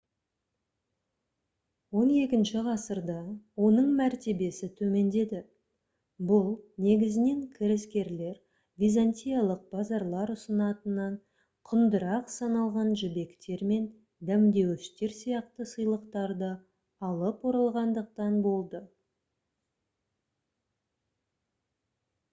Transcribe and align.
он 2.03 2.13
екінші 2.21 2.61
ғасырда 2.67 3.17
оның 3.67 3.91
мәртебесі 3.99 4.69
төмендеді 4.79 5.41
бұл 6.31 6.49
негізінен 6.85 7.43
кірескерлер 7.59 8.39
византиялық 8.85 9.61
базарлар 9.77 10.33
ұсынатыннан 10.37 11.19
құндырақ 11.73 12.33
саналған 12.39 12.89
жібектер 13.03 13.63
мен 13.75 13.87
дәмдеуіштер 14.33 15.15
сияқты 15.21 15.69
сыйлықтарды 15.75 16.51
алып 17.11 17.49
оралғандықтан 17.53 18.41
болды 18.49 18.83